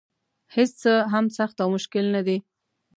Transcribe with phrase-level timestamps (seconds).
[0.55, 2.37] هېڅ څه هم سخت او مشکل نه دي.